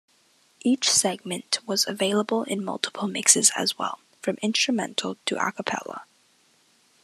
[0.61, 6.05] Each segment was available in multiple mixes as well, from instrumental to a cappella.